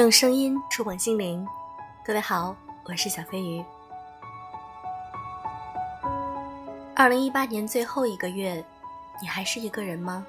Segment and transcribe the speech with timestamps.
[0.00, 1.46] 用声音触碰心灵，
[2.02, 3.62] 各位好，我是小飞鱼。
[6.94, 8.64] 二零一八年最后一个月，
[9.20, 10.24] 你还是一个人吗？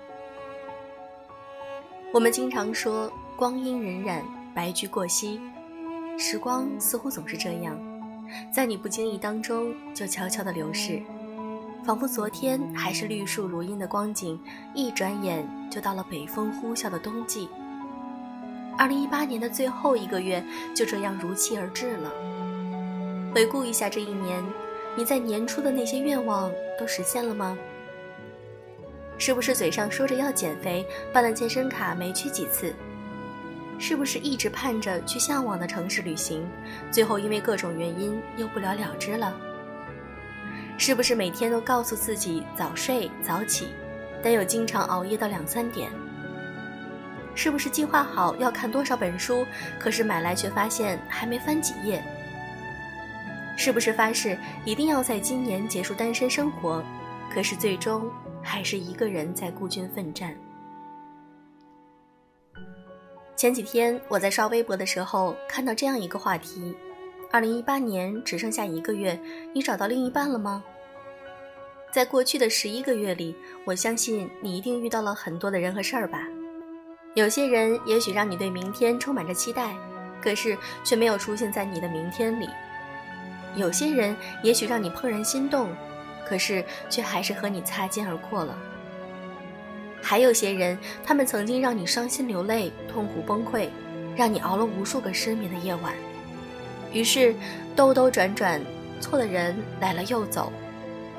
[2.14, 4.22] 我们经常说光阴荏苒，
[4.54, 5.40] 白驹过隙，
[6.20, 7.80] 时光似乎总是这样，
[8.54, 11.02] 在你不经意当中就悄悄的流逝，
[11.86, 14.38] 仿佛昨天还是绿树如茵的光景，
[14.74, 17.48] 一转眼就到了北风呼啸的冬季。
[18.82, 22.12] 二零一八年的最后一个月就这样如期而至了。
[23.32, 24.44] 回顾一下这一年，
[24.98, 27.56] 你在年初的那些愿望都实现了吗？
[29.20, 32.74] 是不是嘴上说着要减肥，办了健身卡没去几次？
[33.78, 36.44] 是不是一直盼着去向往的城市旅行，
[36.90, 39.32] 最后因为各种原因又不了了之了？
[40.80, 43.68] 是不是每天都告诉自己早睡早起，
[44.24, 45.92] 但又经常熬夜到两三点？
[47.36, 49.46] 是不是计划好要看多少本书，
[49.80, 52.04] 可是买来却发现还没翻几页？
[53.58, 56.84] 是不是发誓一定要在今年结束单身生活，
[57.34, 58.10] 可是最终
[58.42, 60.36] 还是一个人在孤军奋战？
[63.36, 66.76] 前几天我在刷微博的时候看到这样一个话题：
[67.32, 69.20] 二零一八年只剩下一个月，
[69.54, 70.64] 你找到另一半了吗？
[71.92, 73.36] 在过去的十一个月里，
[73.66, 76.28] 我相信你一定遇到了很多的人和事儿吧。
[77.14, 79.76] 有些人也许让你对明天充满着期待，
[80.22, 82.48] 可是却没有出现在你的明天里；
[83.54, 85.68] 有些人也许让你怦然心动，
[86.26, 88.58] 可是却还是和你擦肩而过了。
[90.02, 93.68] 还有些人，他们曾经让你伤心流泪、痛苦崩溃，
[94.16, 95.94] 让你熬了无数个失眠的夜晚。
[96.94, 97.36] 于是，
[97.76, 98.62] 兜兜转转，
[99.02, 100.50] 错的人来了又走，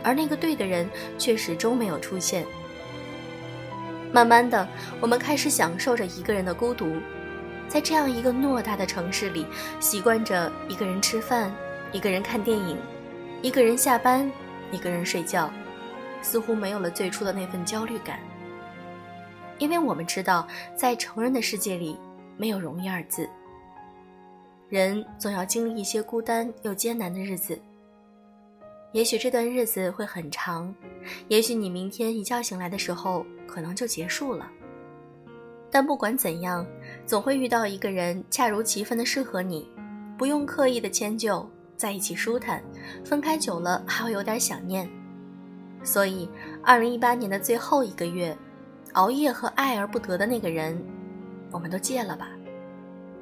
[0.02, 2.46] 而那个对的人却始终没有出现。
[4.12, 4.68] 慢慢的，
[5.00, 6.96] 我们开始享受着一个人的孤独，
[7.66, 9.46] 在这样一个偌大的城市里，
[9.80, 11.50] 习惯着一个人吃饭，
[11.92, 12.76] 一个人看电影，
[13.40, 14.30] 一个人下班，
[14.70, 15.50] 一个人睡觉，
[16.20, 18.20] 似乎没有了最初的那份焦虑感。
[19.58, 21.98] 因为我们知道，在成人的世界里，
[22.36, 23.26] 没有容易二字。
[24.68, 27.58] 人总要经历一些孤单又艰难的日子。
[28.92, 30.74] 也许这段日子会很长，
[31.28, 34.50] 也许你明天一觉醒来的时候，可能就结束了。
[35.70, 36.66] 但不管怎样，
[37.06, 39.66] 总会遇到一个人恰如其分的适合你，
[40.18, 42.62] 不用刻意的迁就，在一起舒坦，
[43.02, 44.86] 分开久了还会有点想念。
[45.82, 46.28] 所以，
[46.62, 48.36] 二零一八年的最后一个月，
[48.92, 50.78] 熬夜和爱而不得的那个人，
[51.50, 52.28] 我们都戒了吧。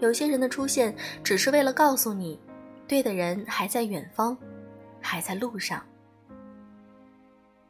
[0.00, 0.92] 有些人的出现，
[1.22, 2.40] 只是为了告诉你，
[2.88, 4.36] 对的人还在远方。
[5.00, 5.84] 还在路上。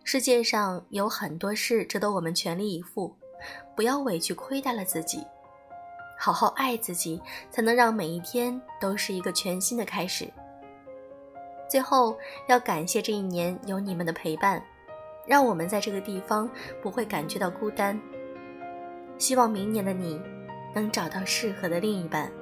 [0.03, 3.15] 世界上有很多事值得我们全力以赴，
[3.77, 5.25] 不要委屈亏待了自己，
[6.19, 7.21] 好好爱自己，
[7.51, 10.29] 才能让每一天都是一个全新的开始。
[11.69, 12.19] 最后，
[12.49, 14.61] 要感谢这一年有你们的陪伴，
[15.27, 16.51] 让我们在这个地方
[16.83, 18.01] 不会感觉到孤单。
[19.19, 20.21] 希望明年的你，
[20.75, 22.33] 能找到适合的另一半。